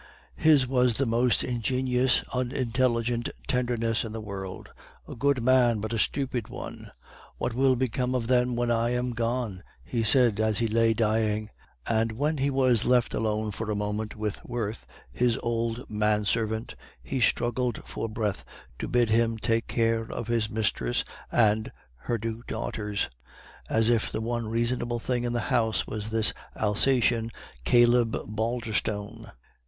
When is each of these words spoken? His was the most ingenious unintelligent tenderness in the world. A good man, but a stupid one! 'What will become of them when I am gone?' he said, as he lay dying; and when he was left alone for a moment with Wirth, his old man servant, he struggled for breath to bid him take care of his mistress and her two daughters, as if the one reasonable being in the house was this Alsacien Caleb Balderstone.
His 0.35 0.65
was 0.65 0.97
the 0.97 1.05
most 1.05 1.43
ingenious 1.43 2.23
unintelligent 2.33 3.29
tenderness 3.47 4.03
in 4.03 4.13
the 4.13 4.19
world. 4.19 4.69
A 5.07 5.13
good 5.13 5.43
man, 5.43 5.77
but 5.79 5.93
a 5.93 5.99
stupid 5.99 6.47
one! 6.47 6.89
'What 7.37 7.53
will 7.53 7.75
become 7.75 8.15
of 8.15 8.25
them 8.25 8.55
when 8.55 8.71
I 8.71 8.95
am 8.95 9.11
gone?' 9.11 9.61
he 9.83 10.01
said, 10.01 10.39
as 10.39 10.57
he 10.57 10.67
lay 10.67 10.95
dying; 10.95 11.51
and 11.87 12.13
when 12.13 12.37
he 12.39 12.49
was 12.49 12.83
left 12.83 13.13
alone 13.13 13.51
for 13.51 13.69
a 13.69 13.75
moment 13.75 14.15
with 14.15 14.43
Wirth, 14.43 14.87
his 15.15 15.37
old 15.43 15.87
man 15.87 16.25
servant, 16.25 16.73
he 17.03 17.21
struggled 17.21 17.79
for 17.85 18.09
breath 18.09 18.43
to 18.79 18.87
bid 18.87 19.11
him 19.11 19.37
take 19.37 19.67
care 19.67 20.11
of 20.11 20.29
his 20.29 20.49
mistress 20.49 21.03
and 21.31 21.71
her 21.93 22.17
two 22.17 22.41
daughters, 22.47 23.07
as 23.69 23.87
if 23.87 24.11
the 24.11 24.19
one 24.19 24.47
reasonable 24.47 24.99
being 25.05 25.25
in 25.25 25.33
the 25.33 25.41
house 25.53 25.85
was 25.85 26.09
this 26.09 26.33
Alsacien 26.55 27.29
Caleb 27.65 28.17
Balderstone. 28.25 29.31